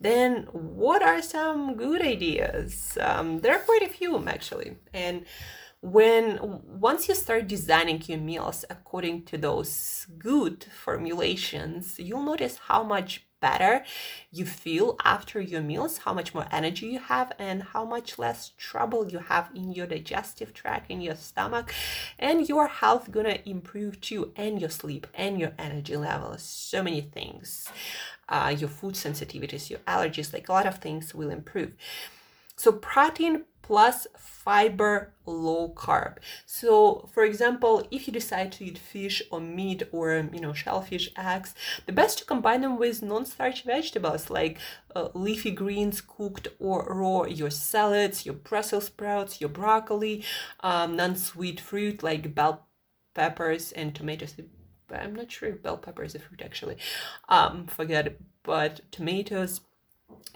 then 0.00 0.46
what 0.52 1.02
are 1.02 1.22
some 1.22 1.74
good 1.74 2.02
ideas? 2.02 2.96
Um, 3.00 3.40
there 3.40 3.54
are 3.56 3.64
quite 3.64 3.82
a 3.82 3.88
few 3.88 4.16
actually. 4.28 4.76
And 4.94 5.24
when 5.80 6.38
once 6.64 7.08
you 7.08 7.14
start 7.14 7.46
designing 7.46 8.02
your 8.06 8.18
meals 8.18 8.64
according 8.68 9.24
to 9.26 9.38
those 9.38 10.06
good 10.18 10.64
formulations, 10.64 11.98
you'll 11.98 12.22
notice 12.22 12.58
how 12.68 12.82
much 12.82 13.26
better 13.40 13.84
you 14.30 14.44
feel 14.44 14.96
after 15.04 15.40
your 15.40 15.62
meals, 15.62 15.98
how 15.98 16.12
much 16.12 16.34
more 16.34 16.46
energy 16.50 16.86
you 16.86 16.98
have, 16.98 17.32
and 17.38 17.62
how 17.62 17.84
much 17.84 18.18
less 18.18 18.52
trouble 18.58 19.08
you 19.08 19.18
have 19.18 19.50
in 19.54 19.72
your 19.72 19.86
digestive 19.86 20.52
tract, 20.52 20.90
in 20.90 21.00
your 21.00 21.14
stomach, 21.14 21.72
and 22.18 22.48
your 22.48 22.66
health 22.66 23.10
gonna 23.10 23.38
improve 23.44 24.00
too, 24.00 24.32
and 24.36 24.60
your 24.60 24.70
sleep, 24.70 25.06
and 25.14 25.40
your 25.40 25.52
energy 25.58 25.96
levels, 25.96 26.42
so 26.42 26.82
many 26.82 27.00
things. 27.00 27.68
Uh, 28.28 28.54
your 28.58 28.68
food 28.68 28.94
sensitivities, 28.94 29.70
your 29.70 29.78
allergies, 29.80 30.34
like 30.34 30.50
a 30.50 30.52
lot 30.52 30.66
of 30.66 30.76
things 30.78 31.14
will 31.14 31.30
improve. 31.30 31.72
So 32.58 32.72
protein 32.72 33.44
plus 33.68 34.06
fiber 34.16 35.12
low 35.26 35.68
carb 35.76 36.16
so 36.46 37.06
for 37.12 37.22
example 37.22 37.86
if 37.90 38.06
you 38.06 38.12
decide 38.14 38.50
to 38.50 38.64
eat 38.64 38.78
fish 38.78 39.22
or 39.30 39.40
meat 39.40 39.82
or 39.92 40.26
you 40.32 40.40
know 40.40 40.54
shellfish 40.54 41.10
eggs 41.18 41.54
the 41.84 41.92
best 41.92 42.16
to 42.18 42.24
combine 42.24 42.62
them 42.62 42.78
with 42.78 43.02
non-starch 43.02 43.64
vegetables 43.64 44.30
like 44.30 44.56
uh, 44.96 45.08
leafy 45.12 45.50
greens 45.50 46.00
cooked 46.00 46.48
or 46.58 46.86
raw 46.88 47.24
your 47.24 47.50
salads 47.50 48.24
your 48.24 48.34
brussels 48.34 48.86
sprouts 48.86 49.38
your 49.38 49.50
broccoli 49.50 50.24
um, 50.60 50.96
non-sweet 50.96 51.60
fruit 51.60 52.02
like 52.02 52.34
bell 52.34 52.66
peppers 53.14 53.70
and 53.72 53.94
tomatoes 53.94 54.34
I'm 54.90 55.14
not 55.14 55.30
sure 55.30 55.50
if 55.50 55.62
bell 55.62 55.76
pepper 55.76 56.02
is 56.02 56.14
a 56.14 56.18
fruit 56.18 56.40
actually. 56.42 56.78
Um, 57.28 57.66
forget 57.66 58.06
it. 58.06 58.20
But 58.42 58.80
tomatoes, 58.90 59.60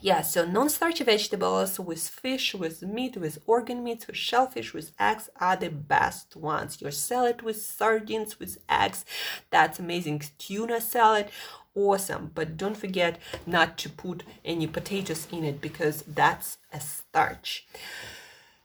yeah, 0.02 0.22
so 0.22 0.44
non-starchy 0.44 1.04
vegetables 1.04 1.78
with 1.78 2.08
fish, 2.08 2.54
with 2.54 2.82
meat, 2.82 3.16
with 3.16 3.38
organ 3.46 3.84
meats, 3.84 4.08
with 4.08 4.16
shellfish, 4.16 4.74
with 4.74 4.90
eggs 4.98 5.30
are 5.38 5.56
the 5.56 5.70
best 5.70 6.34
ones. 6.34 6.80
Your 6.82 6.90
salad 6.90 7.42
with 7.42 7.62
sardines, 7.62 8.40
with 8.40 8.58
eggs, 8.68 9.04
that's 9.50 9.78
amazing. 9.78 10.22
Tuna 10.38 10.80
salad, 10.80 11.28
awesome. 11.76 12.32
But 12.34 12.56
don't 12.56 12.76
forget 12.76 13.18
not 13.46 13.78
to 13.78 13.88
put 13.88 14.24
any 14.44 14.66
potatoes 14.66 15.28
in 15.30 15.44
it 15.44 15.60
because 15.60 16.02
that's 16.02 16.58
a 16.72 16.80
starch. 16.80 17.64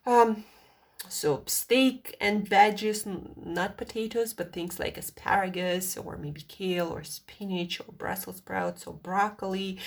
Um, 0.07 0.43
so 1.07 1.43
steak 1.45 2.17
and 2.19 2.49
veggies, 2.49 3.05
not 3.37 3.77
potatoes, 3.77 4.33
but 4.33 4.53
things 4.53 4.79
like 4.79 4.97
asparagus 4.97 5.97
or 5.97 6.17
maybe 6.17 6.41
kale 6.41 6.87
or 6.87 7.03
spinach 7.03 7.79
or 7.79 7.93
Brussels 7.93 8.37
sprouts 8.37 8.87
or 8.87 8.93
broccoli. 8.95 9.77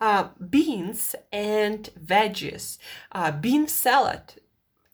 Uh, 0.00 0.28
beans 0.48 1.14
and 1.30 1.90
veggies. 2.02 2.78
Uh, 3.12 3.30
bean 3.30 3.68
salad, 3.68 4.40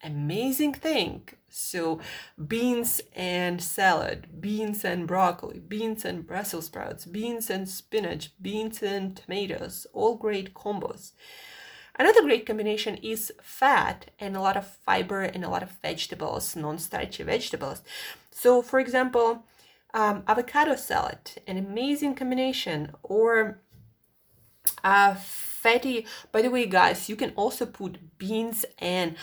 amazing 0.03 0.75
thing. 0.75 1.29
So 1.49 2.01
beans 2.47 3.01
and 3.15 3.63
salad, 3.63 4.41
beans 4.41 4.85
and 4.85 5.07
broccoli, 5.07 5.61
beans 5.61 6.05
and 6.05 6.27
Brussels 6.27 6.67
sprouts, 6.67 7.07
beans 7.07 7.49
and 7.49 7.69
spinach, 7.69 8.33
beans 8.43 8.83
and 8.83 9.17
tomatoes, 9.17 9.87
all 9.93 10.17
great 10.17 10.53
combos. 10.55 11.13
Another 11.99 12.23
great 12.23 12.45
combination 12.45 12.97
is 12.97 13.33
fat 13.43 14.11
and 14.19 14.37
a 14.37 14.41
lot 14.41 14.57
of 14.57 14.67
fiber 14.67 15.23
and 15.23 15.45
a 15.45 15.49
lot 15.49 15.63
of 15.63 15.79
vegetables, 15.83 16.55
non-starchy 16.55 17.23
vegetables. 17.23 17.83
So, 18.31 18.61
for 18.61 18.79
example, 18.79 19.45
um, 19.95 20.25
avocado 20.29 20.75
salad, 20.77 21.41
an 21.47 21.57
amazing 21.57 22.17
combination, 22.17 22.93
or 23.03 23.63
uh, 24.85 25.15
fatty. 25.15 26.07
By 26.33 26.43
the 26.43 26.51
way, 26.51 26.67
guys, 26.67 27.09
you 27.09 27.17
can 27.17 27.33
also 27.37 27.67
put 27.67 28.19
beans 28.19 28.65
and 28.79 29.17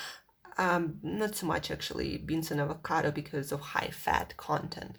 um, 0.58 1.00
not 1.02 1.36
so 1.36 1.48
much 1.48 1.72
actually 1.72 2.18
beans 2.18 2.52
and 2.52 2.62
avocado 2.62 3.12
because 3.12 3.52
of 3.52 3.62
high 3.62 3.90
fat 3.92 4.36
content. 4.38 4.96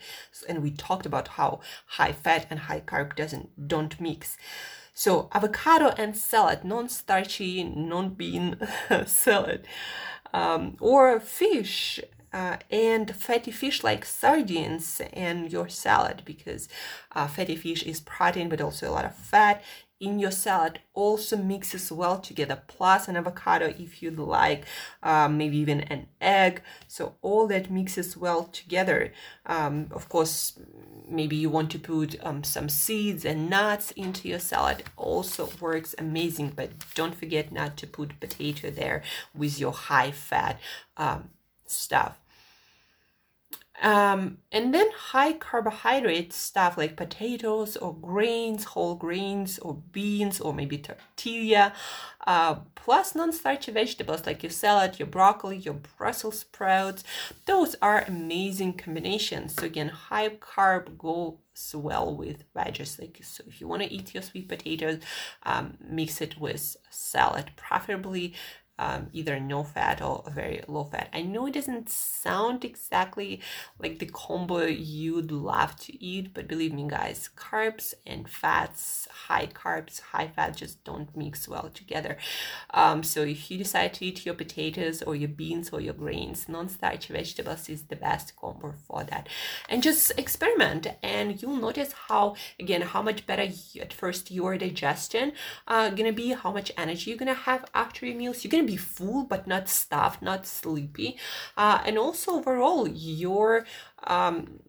And 0.48 0.62
we 0.62 0.70
talked 0.70 1.06
about 1.06 1.28
how 1.28 1.60
high 1.86 2.12
fat 2.12 2.46
and 2.50 2.60
high 2.60 2.80
carb 2.80 3.14
doesn't 3.14 3.68
don't 3.68 4.00
mix. 4.00 4.36
So 4.94 5.28
avocado 5.32 5.88
and 5.98 6.16
salad, 6.16 6.64
non-starchy, 6.64 7.64
non-bean 7.64 8.56
salad, 9.06 9.66
um, 10.32 10.76
or 10.80 11.18
fish 11.20 12.00
uh, 12.32 12.56
and 12.70 13.14
fatty 13.14 13.52
fish 13.52 13.84
like 13.84 14.04
sardines 14.04 15.00
and 15.12 15.52
your 15.52 15.68
salad 15.68 16.22
because 16.24 16.68
uh, 17.12 17.28
fatty 17.28 17.54
fish 17.54 17.84
is 17.84 18.00
protein 18.00 18.48
but 18.48 18.60
also 18.60 18.90
a 18.90 18.92
lot 18.92 19.04
of 19.04 19.14
fat 19.14 19.62
in 20.04 20.18
your 20.18 20.30
salad 20.30 20.80
also 20.92 21.36
mixes 21.36 21.90
well 21.90 22.18
together. 22.18 22.62
Plus 22.66 23.08
an 23.08 23.16
avocado 23.16 23.66
if 23.78 24.02
you'd 24.02 24.18
like 24.18 24.64
um, 25.02 25.38
maybe 25.38 25.56
even 25.56 25.80
an 25.80 26.06
egg. 26.20 26.62
So 26.86 27.14
all 27.22 27.46
that 27.48 27.70
mixes 27.70 28.16
well 28.16 28.44
together. 28.44 29.12
Um, 29.46 29.88
of 29.90 30.08
course 30.08 30.58
maybe 31.08 31.36
you 31.36 31.50
want 31.50 31.70
to 31.70 31.78
put 31.78 32.16
um, 32.22 32.44
some 32.44 32.68
seeds 32.68 33.24
and 33.24 33.48
nuts 33.48 33.90
into 33.92 34.28
your 34.28 34.38
salad. 34.38 34.84
Also 34.96 35.48
works 35.60 35.94
amazing 35.98 36.52
but 36.54 36.70
don't 36.94 37.14
forget 37.14 37.50
not 37.50 37.76
to 37.78 37.86
put 37.86 38.20
potato 38.20 38.70
there 38.70 39.02
with 39.34 39.58
your 39.58 39.72
high 39.72 40.10
fat 40.10 40.60
um, 40.96 41.30
stuff 41.66 42.18
um, 43.82 44.38
and 44.52 44.72
then 44.72 44.88
high 44.96 45.32
carbohydrate 45.32 46.32
stuff 46.32 46.78
like 46.78 46.96
potatoes 46.96 47.76
or 47.76 47.94
grains, 47.94 48.64
whole 48.64 48.94
grains 48.94 49.58
or 49.58 49.82
beans 49.90 50.40
or 50.40 50.54
maybe 50.54 50.78
tortilla, 50.78 51.72
uh, 52.26 52.56
plus 52.76 53.14
non-starchy 53.14 53.72
vegetables 53.72 54.26
like 54.26 54.42
your 54.42 54.50
salad, 54.50 54.98
your 54.98 55.08
broccoli, 55.08 55.56
your 55.56 55.74
Brussels 55.98 56.40
sprouts. 56.40 57.02
Those 57.46 57.74
are 57.82 58.04
amazing 58.06 58.74
combinations. 58.74 59.54
So 59.54 59.66
again, 59.66 59.88
high 59.88 60.28
carb 60.28 60.96
goes 60.96 61.74
well 61.74 62.14
with 62.14 62.44
veggies. 62.54 63.00
Like 63.00 63.20
so, 63.22 63.42
if 63.46 63.60
you 63.60 63.66
want 63.66 63.82
to 63.82 63.92
eat 63.92 64.14
your 64.14 64.22
sweet 64.22 64.48
potatoes, 64.48 65.00
um, 65.42 65.76
mix 65.80 66.20
it 66.20 66.38
with 66.38 66.76
salad, 66.90 67.50
preferably 67.56 68.34
um, 68.78 69.08
either 69.12 69.38
no 69.38 69.62
fat 69.62 70.02
or 70.02 70.24
very 70.30 70.62
low 70.66 70.84
fat. 70.84 71.08
I 71.12 71.22
know 71.22 71.46
it 71.46 71.54
doesn't 71.54 71.88
sound 71.88 72.64
exactly 72.64 73.40
like 73.78 73.98
the 73.98 74.06
combo 74.06 74.66
you'd 74.66 75.30
love 75.30 75.76
to 75.80 76.04
eat, 76.04 76.34
but 76.34 76.48
believe 76.48 76.72
me, 76.72 76.86
guys, 76.88 77.30
carbs 77.36 77.94
and 78.06 78.28
fats, 78.28 79.08
high 79.28 79.46
carbs, 79.46 80.00
high 80.00 80.28
fat, 80.28 80.56
just 80.56 80.82
don't 80.84 81.16
mix 81.16 81.48
well 81.48 81.70
together. 81.72 82.16
Um, 82.72 83.02
so 83.02 83.22
if 83.22 83.50
you 83.50 83.58
decide 83.58 83.94
to 83.94 84.06
eat 84.06 84.26
your 84.26 84.34
potatoes 84.34 85.02
or 85.02 85.14
your 85.14 85.28
beans 85.28 85.70
or 85.70 85.80
your 85.80 85.94
grains, 85.94 86.48
non-starch 86.48 87.08
vegetables 87.08 87.68
is 87.68 87.84
the 87.84 87.96
best 87.96 88.36
combo 88.36 88.74
for 88.86 89.04
that. 89.04 89.28
And 89.68 89.82
just 89.82 90.12
experiment, 90.18 90.86
and 91.02 91.40
you'll 91.40 91.56
notice 91.56 91.92
how 92.08 92.36
again 92.58 92.82
how 92.82 93.02
much 93.02 93.26
better 93.26 93.44
you, 93.44 93.82
at 93.82 93.92
first 93.92 94.30
your 94.30 94.56
digestion 94.58 95.32
uh, 95.66 95.90
gonna 95.90 96.12
be, 96.12 96.30
how 96.30 96.52
much 96.52 96.72
energy 96.76 97.10
you're 97.10 97.18
gonna 97.18 97.34
have 97.34 97.64
after 97.74 98.06
your 98.06 98.16
meals. 98.16 98.44
You're 98.44 98.50
gonna 98.50 98.63
be 98.66 98.76
full 98.76 99.24
but 99.24 99.46
not 99.46 99.68
stuffed, 99.68 100.22
not 100.22 100.46
sleepy. 100.46 101.18
Uh, 101.56 101.82
and 101.84 101.98
also 101.98 102.32
overall, 102.32 102.88
your 102.88 103.66
um, 104.04 104.60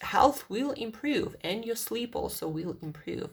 health 0.00 0.48
will 0.48 0.72
improve 0.72 1.36
and 1.42 1.64
your 1.64 1.76
sleep 1.76 2.14
also 2.16 2.48
will 2.48 2.76
improve. 2.82 3.30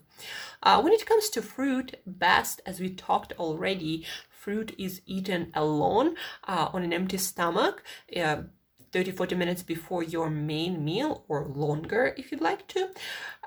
Uh, 0.62 0.82
when 0.82 0.94
it 0.94 1.06
comes 1.06 1.30
to 1.30 1.42
fruit, 1.42 1.96
best 2.06 2.62
as 2.66 2.80
we 2.80 2.90
talked 2.90 3.34
already, 3.40 4.06
fruit 4.30 4.74
is 4.78 5.02
eaten 5.06 5.52
alone 5.54 6.16
uh, 6.48 6.70
on 6.74 6.84
an 6.84 6.94
empty 6.94 7.18
stomach. 7.18 7.84
Uh, 8.16 8.44
30 8.92 9.12
40 9.12 9.36
minutes 9.36 9.62
before 9.62 10.02
your 10.02 10.32
main 10.32 10.84
meal 10.84 11.24
or 11.28 11.46
longer 11.46 12.16
if 12.18 12.32
you'd 12.32 12.42
like 12.42 12.68
to 12.68 12.90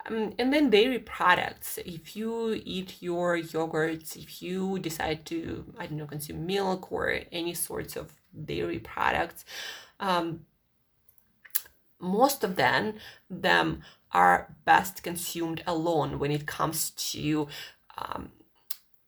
Um, 0.07 0.33
and 0.39 0.53
then 0.53 0.71
dairy 0.71 0.99
products. 0.99 1.79
If 1.79 2.17
you 2.17 2.61
eat 2.65 2.97
your 3.01 3.39
yogurts, 3.39 4.17
if 4.17 4.43
you 4.43 4.79
decide 4.79 5.25
to, 5.27 5.65
I 5.79 5.87
don't 5.87 5.99
know, 5.99 6.07
consume 6.07 6.47
milk 6.47 6.91
or 6.91 7.21
any 7.31 7.55
sorts 7.55 7.97
of 7.97 8.13
dairy 8.45 8.81
products, 8.81 9.45
um, 10.01 10.47
most 12.01 12.43
of 12.43 12.57
them, 12.57 12.95
them 13.31 13.83
are 14.11 14.55
best 14.65 15.03
consumed 15.03 15.63
alone 15.67 16.19
when 16.19 16.33
it 16.33 16.47
comes 16.47 16.91
to 16.91 17.47
um, 17.97 18.33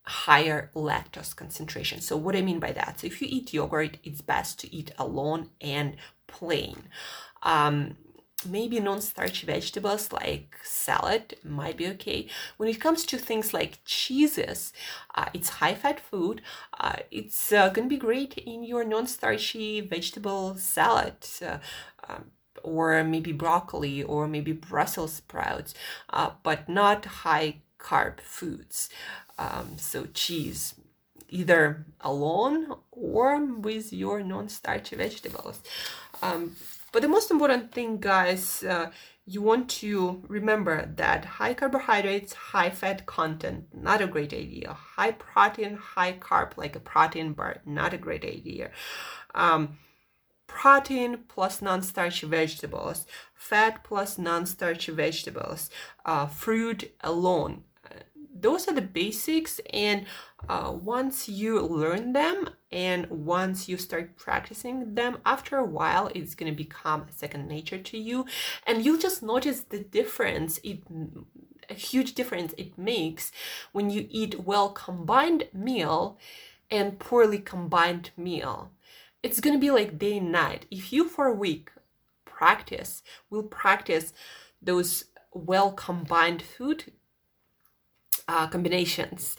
higher 0.05 0.71
lactose 0.75 1.35
concentration. 1.35 2.01
So 2.01 2.17
what 2.17 2.37
I 2.37 2.43
mean 2.43 2.61
by 2.61 2.73
that, 2.73 3.01
so 3.01 3.07
if 3.07 3.21
you 3.21 3.29
eat 3.31 3.53
yogurt, 3.53 3.99
it's 4.05 4.21
best 4.21 4.61
to 4.61 4.75
eat 4.75 4.93
alone 4.97 5.51
and 5.61 5.97
plain. 6.27 6.85
Um, 7.43 7.97
maybe 8.47 8.81
non-starchy 8.81 9.47
vegetables 9.47 10.13
like 10.13 10.57
salad 10.63 11.37
might 11.45 11.77
be 11.77 11.87
okay. 11.89 12.29
When 12.57 12.69
it 12.69 12.81
comes 12.81 13.05
to 13.07 13.19
things 13.19 13.53
like 13.53 13.79
cheeses 13.85 14.73
uh, 15.15 15.27
it's 15.33 15.49
high-fat 15.49 16.01
food. 16.01 16.43
Uh, 16.79 16.97
it's 17.11 17.53
uh, 17.53 17.69
gonna 17.69 17.89
be 17.89 17.97
great 17.97 18.39
in 18.39 18.65
your 18.65 18.85
non-starchy 18.85 19.81
vegetable 19.81 20.57
salad 20.57 21.17
uh, 21.45 21.59
um, 22.09 22.25
or 22.63 23.05
maybe 23.05 23.33
broccoli 23.33 24.03
or 24.03 24.27
maybe 24.27 24.53
brussels 24.53 25.15
sprouts 25.15 25.75
uh, 26.11 26.31
but 26.43 26.69
not 26.69 27.05
high 27.05 27.57
carb 27.79 28.21
foods. 28.21 28.89
Um, 29.39 29.77
so 29.77 30.07
cheese 30.15 30.75
either 31.29 31.85
alone 32.01 32.75
or 32.93 33.45
with 33.45 33.93
your 33.93 34.23
non-starchy 34.23 34.97
vegetables. 34.97 35.61
Um, 36.23 36.57
but 36.95 37.03
the 37.03 37.09
most 37.09 37.33
important 37.33 37.73
thing, 37.73 37.99
guys, 37.99 38.63
uh, 38.63 38.93
you 39.27 39.43
want 39.43 39.69
to 39.69 40.23
remember 40.29 40.87
that 40.95 41.25
high 41.25 41.53
carbohydrates, 41.53 42.33
high 42.35 42.71
fat 42.71 43.05
content, 43.05 43.65
not 43.75 44.01
a 44.01 44.07
great 44.07 44.33
idea. 44.33 44.73
High 44.73 45.11
protein, 45.11 45.75
high 45.75 46.13
carb, 46.13 46.57
like 46.57 46.77
a 46.77 46.79
protein 46.79 47.33
bar, 47.33 47.63
not 47.67 47.95
a 47.95 47.99
great 47.99 48.25
idea. 48.25 48.71
Um, 49.35 49.79
protein 50.47 51.25
plus 51.27 51.61
non-starchy 51.61 52.29
vegetables, 52.29 53.07
fat 53.35 53.83
plus 53.83 54.17
non-starchy 54.17 54.93
vegetables, 54.93 55.71
uh, 56.05 56.27
fruit 56.27 56.95
alone. 57.01 57.65
Those 58.35 58.69
are 58.69 58.75
the 58.75 58.83
basics, 58.83 59.61
and 59.73 60.07
uh, 60.49 60.73
once 60.73 61.29
you 61.29 61.61
learn 61.61 62.13
them 62.13 62.51
and 62.73 63.09
once 63.09 63.69
you 63.69 63.77
start 63.77 64.17
practicing 64.17 64.95
them 64.95 65.19
after 65.25 65.57
a 65.57 65.65
while 65.65 66.11
it's 66.15 66.35
going 66.35 66.53
to 66.53 66.57
become 66.57 67.07
second 67.09 67.49
nature 67.49 67.79
to 67.79 67.97
you 67.97 68.27
and 68.67 68.85
you'll 68.85 68.99
just 68.99 69.23
notice 69.23 69.61
the 69.61 69.79
difference 69.79 70.59
it 70.63 70.83
a 71.71 71.75
huge 71.75 72.15
difference 72.15 72.55
it 72.59 72.77
makes 72.77 73.33
when 73.73 73.91
you 73.91 74.07
eat 74.11 74.41
well 74.41 74.71
combined 74.71 75.45
meal 75.53 76.19
and 76.71 76.99
poorly 76.99 77.39
combined 77.39 78.11
meal. 78.17 78.71
It's 79.23 79.41
going 79.41 79.55
to 79.55 79.61
be 79.61 79.71
like 79.71 79.99
day 79.99 80.19
and 80.19 80.33
night. 80.33 80.67
If 80.71 80.93
you 80.93 81.09
for 81.09 81.27
a 81.27 81.35
week 81.35 81.71
practice 82.25 83.03
will 83.31 83.45
practice 83.45 84.13
those 84.61 85.05
well 85.33 85.73
combined 85.73 86.43
food 86.43 86.93
uh, 88.29 88.47
combinations 88.47 89.37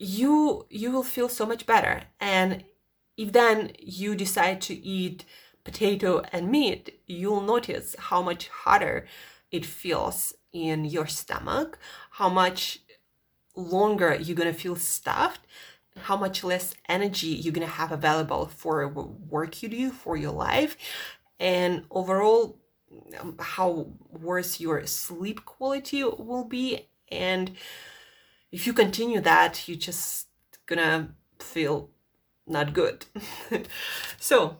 you 0.00 0.64
you 0.70 0.92
will 0.92 1.02
feel 1.02 1.28
so 1.28 1.44
much 1.44 1.66
better. 1.66 2.04
And 2.20 2.64
if 3.16 3.32
then 3.32 3.72
you 3.80 4.14
decide 4.14 4.60
to 4.62 4.74
eat 4.74 5.24
potato 5.64 6.22
and 6.32 6.50
meat 6.50 7.00
you'll 7.06 7.42
notice 7.42 7.94
how 7.98 8.22
much 8.22 8.48
harder 8.48 9.06
it 9.50 9.66
feels 9.66 10.32
in 10.52 10.86
your 10.86 11.06
stomach 11.06 11.78
how 12.12 12.28
much 12.28 12.80
longer 13.54 14.14
you're 14.14 14.36
going 14.36 14.50
to 14.50 14.58
feel 14.58 14.76
stuffed 14.76 15.40
how 15.96 16.16
much 16.16 16.42
less 16.42 16.74
energy 16.88 17.26
you're 17.26 17.52
going 17.52 17.66
to 17.66 17.72
have 17.72 17.92
available 17.92 18.46
for 18.46 18.88
work 18.88 19.62
you 19.62 19.68
do 19.68 19.90
for 19.90 20.16
your 20.16 20.32
life 20.32 20.76
and 21.38 21.84
overall 21.90 22.58
um, 23.20 23.36
how 23.38 23.88
worse 24.10 24.60
your 24.60 24.86
sleep 24.86 25.44
quality 25.44 26.02
will 26.02 26.44
be 26.44 26.88
and 27.10 27.52
if 28.50 28.66
you 28.66 28.72
continue 28.72 29.20
that, 29.20 29.68
you're 29.68 29.78
just 29.78 30.28
gonna 30.66 31.14
feel 31.38 31.90
not 32.46 32.72
good. 32.72 33.04
so, 34.18 34.58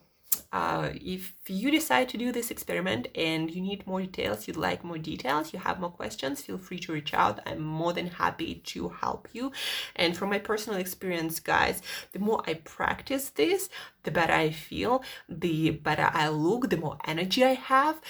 uh, 0.53 0.91
if 0.95 1.35
you 1.47 1.71
decide 1.71 2.09
to 2.09 2.17
do 2.17 2.33
this 2.33 2.51
experiment 2.51 3.09
and 3.15 3.51
you 3.51 3.61
need 3.61 3.87
more 3.87 4.01
details, 4.01 4.47
you'd 4.47 4.57
like 4.57 4.85
more 4.85 4.99
details, 4.99 5.53
you 5.53 5.59
have 5.59 5.81
more 5.81 5.91
questions, 5.91 6.43
feel 6.43 6.59
free 6.59 6.79
to 6.79 6.93
reach 6.93 7.13
out. 7.13 7.41
I'm 7.47 7.63
more 7.63 7.93
than 7.93 8.07
happy 8.07 8.57
to 8.67 8.89
help 8.89 9.29
you. 9.33 9.53
And 9.97 10.17
from 10.17 10.31
my 10.31 10.39
personal 10.39 10.79
experience, 10.79 11.41
guys, 11.41 11.83
the 12.13 12.19
more 12.19 12.43
I 12.47 12.55
practice 12.55 13.31
this, 13.31 13.69
the 14.05 14.11
better 14.11 14.33
I 14.33 14.51
feel, 14.51 15.03
the 15.29 15.71
better 15.71 16.11
I 16.13 16.29
look, 16.29 16.71
the 16.71 16.77
more 16.77 16.99
energy 17.07 17.45
I 17.45 17.55
have. 17.55 18.01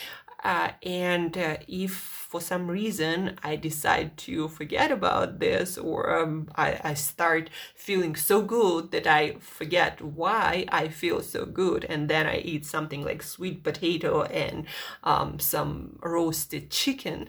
Uh, 0.44 0.70
and 0.84 1.36
uh, 1.36 1.56
if 1.66 1.92
for 1.92 2.40
some 2.40 2.68
reason 2.68 3.36
I 3.42 3.56
decide 3.56 4.16
to 4.18 4.46
forget 4.48 4.92
about 4.92 5.40
this 5.40 5.76
or 5.76 6.16
um, 6.16 6.48
I, 6.54 6.78
I 6.84 6.94
start 6.94 7.50
feeling 7.74 8.14
so 8.14 8.42
good 8.42 8.92
that 8.92 9.06
I 9.06 9.36
forget 9.40 10.00
why 10.00 10.64
I 10.68 10.88
feel 10.88 11.22
so 11.22 11.44
good, 11.44 11.84
and 11.84 12.08
then 12.08 12.26
I 12.26 12.38
eat 12.38 12.66
something 12.66 13.04
like 13.04 13.22
sweet 13.22 13.64
potato 13.64 14.22
and 14.22 14.66
um, 15.02 15.40
some 15.40 15.98
roasted 16.02 16.70
chicken. 16.70 17.28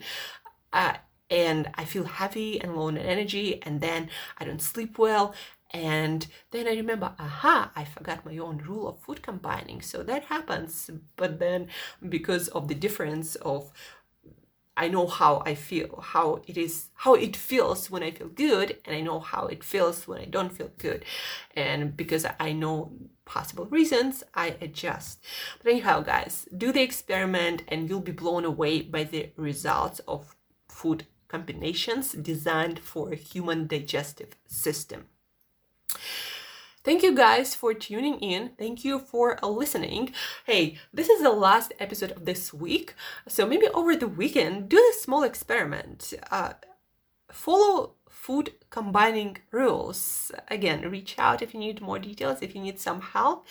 Uh, 0.72 0.94
and 1.30 1.70
I 1.74 1.84
feel 1.84 2.04
heavy 2.04 2.60
and 2.60 2.76
low 2.76 2.88
in 2.88 2.98
energy, 2.98 3.60
and 3.62 3.80
then 3.80 4.10
I 4.38 4.44
don't 4.44 4.62
sleep 4.62 4.98
well, 4.98 5.34
and 5.72 6.26
then 6.50 6.66
I 6.66 6.72
remember, 6.72 7.12
aha, 7.18 7.70
I 7.76 7.84
forgot 7.84 8.26
my 8.26 8.36
own 8.38 8.58
rule 8.58 8.88
of 8.88 8.98
food 9.00 9.22
combining. 9.22 9.82
So 9.82 10.02
that 10.02 10.24
happens. 10.24 10.90
But 11.16 11.38
then 11.38 11.68
because 12.08 12.48
of 12.48 12.66
the 12.68 12.74
difference 12.74 13.36
of 13.36 13.72
I 14.76 14.88
know 14.88 15.06
how 15.06 15.42
I 15.44 15.54
feel, 15.56 16.00
how 16.00 16.42
it 16.46 16.56
is, 16.56 16.88
how 16.94 17.14
it 17.14 17.36
feels 17.36 17.90
when 17.90 18.02
I 18.02 18.12
feel 18.12 18.28
good, 18.28 18.78
and 18.84 18.96
I 18.96 19.00
know 19.00 19.20
how 19.20 19.46
it 19.46 19.62
feels 19.62 20.08
when 20.08 20.20
I 20.22 20.24
don't 20.24 20.52
feel 20.52 20.70
good. 20.78 21.04
And 21.54 21.96
because 21.96 22.24
I 22.38 22.52
know 22.52 22.92
possible 23.26 23.66
reasons, 23.66 24.24
I 24.34 24.56
adjust. 24.60 25.22
But 25.62 25.72
anyhow, 25.72 26.00
guys, 26.00 26.48
do 26.56 26.72
the 26.72 26.82
experiment 26.82 27.62
and 27.68 27.88
you'll 27.88 28.00
be 28.00 28.12
blown 28.12 28.44
away 28.44 28.80
by 28.80 29.04
the 29.04 29.30
results 29.36 30.00
of 30.08 30.34
food 30.68 31.06
combinations 31.28 32.12
designed 32.12 32.78
for 32.78 33.12
a 33.12 33.16
human 33.16 33.66
digestive 33.66 34.30
system. 34.46 35.04
Thank 36.82 37.02
you 37.02 37.14
guys 37.14 37.54
for 37.54 37.74
tuning 37.74 38.18
in. 38.20 38.52
Thank 38.58 38.86
you 38.86 38.98
for 38.98 39.38
listening. 39.42 40.14
Hey, 40.46 40.78
this 40.94 41.10
is 41.10 41.22
the 41.22 41.30
last 41.30 41.74
episode 41.78 42.10
of 42.12 42.24
this 42.24 42.54
week. 42.54 42.94
So 43.28 43.44
maybe 43.46 43.68
over 43.68 43.94
the 43.94 44.08
weekend, 44.08 44.70
do 44.70 44.78
a 44.78 44.98
small 44.98 45.22
experiment. 45.22 46.14
Uh, 46.30 46.54
follow 47.30 47.96
food 48.08 48.54
combining 48.70 49.36
rules. 49.50 50.32
Again, 50.48 50.90
reach 50.90 51.16
out 51.18 51.42
if 51.42 51.52
you 51.52 51.60
need 51.60 51.82
more 51.82 51.98
details, 51.98 52.38
if 52.40 52.54
you 52.54 52.62
need 52.62 52.80
some 52.80 53.02
help, 53.02 53.46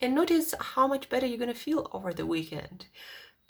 and 0.00 0.14
notice 0.14 0.54
how 0.58 0.86
much 0.86 1.10
better 1.10 1.26
you're 1.26 1.36
going 1.36 1.52
to 1.52 1.54
feel 1.54 1.90
over 1.92 2.14
the 2.14 2.24
weekend. 2.24 2.86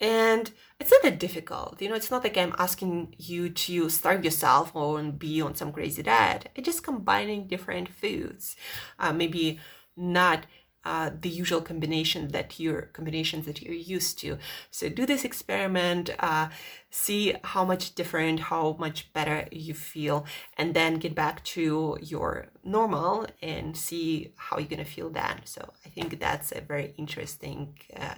And 0.00 0.50
it's 0.80 0.90
not 0.90 1.02
that 1.02 1.20
difficult. 1.20 1.80
You 1.80 1.88
know, 1.88 1.94
it's 1.94 2.10
not 2.10 2.24
like 2.24 2.36
I'm 2.36 2.54
asking 2.58 3.14
you 3.18 3.48
to 3.48 3.88
starve 3.88 4.24
yourself 4.24 4.74
or 4.74 5.00
be 5.02 5.40
on 5.40 5.54
some 5.54 5.72
crazy 5.72 6.02
diet. 6.02 6.48
It's 6.54 6.66
just 6.66 6.82
combining 6.82 7.46
different 7.46 7.88
foods. 7.88 8.56
Uh, 8.98 9.12
maybe 9.12 9.60
not 9.96 10.46
uh, 10.84 11.10
the 11.20 11.28
usual 11.28 11.60
combination 11.60 12.28
that 12.28 12.60
you're 12.60 12.82
combinations 12.92 13.46
that 13.46 13.62
you're 13.62 13.72
used 13.72 14.18
to. 14.18 14.36
So 14.70 14.88
do 14.88 15.06
this 15.06 15.24
experiment, 15.24 16.10
uh, 16.18 16.50
see 16.90 17.34
how 17.42 17.64
much 17.64 17.94
different, 17.94 18.40
how 18.40 18.76
much 18.78 19.12
better 19.12 19.48
you 19.50 19.72
feel, 19.74 20.26
and 20.58 20.74
then 20.74 20.96
get 20.96 21.14
back 21.14 21.42
to 21.44 21.96
your 22.02 22.48
normal 22.62 23.26
and 23.40 23.76
see 23.76 24.34
how 24.36 24.58
you're 24.58 24.68
gonna 24.68 24.84
feel 24.84 25.08
then. 25.08 25.40
So 25.44 25.72
I 25.86 25.88
think 25.88 26.20
that's 26.20 26.52
a 26.52 26.60
very 26.60 26.92
interesting 26.98 27.78
uh, 27.96 28.16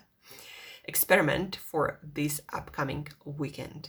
experiment 0.87 1.57
for 1.57 1.99
this 2.03 2.41
upcoming 2.53 3.09
weekend. 3.25 3.89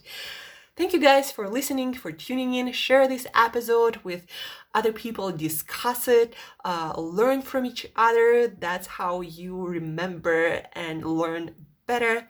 Thank 0.76 0.94
you 0.94 1.00
guys 1.00 1.32
for 1.32 1.50
listening, 1.50 1.96
for 1.96 2.12
tuning 2.12 2.54
in. 2.54 2.72
Share 2.72 3.08
this 3.08 3.26
episode 3.34 3.98
with 4.04 4.28
other 4.76 4.94
people, 4.94 5.32
discuss 5.32 6.08
it, 6.08 6.36
uh, 6.64 6.94
learn 6.96 7.42
from 7.42 7.66
each 7.66 7.88
other. 7.96 8.48
That's 8.48 8.86
how 8.86 9.22
you 9.22 9.66
remember 9.66 10.62
and 10.74 11.04
learn 11.04 11.56
better. 11.88 12.28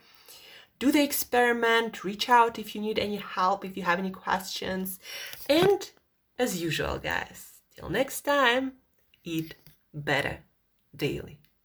Do 0.80 0.94
the 0.94 1.04
experiment, 1.04 2.06
reach 2.06 2.30
out 2.30 2.58
if 2.58 2.74
you 2.74 2.80
need 2.80 3.00
any 3.00 3.18
help, 3.18 3.66
if 3.66 3.76
you 3.76 3.84
have 3.84 4.00
any 4.00 4.12
questions. 4.12 4.98
And 5.50 5.90
as 6.40 6.62
usual, 6.62 7.00
guys, 7.00 7.62
till 7.76 7.90
next 7.90 8.22
time, 8.22 8.74
eat 9.26 9.56
better 9.94 10.46
daily. 10.96 11.40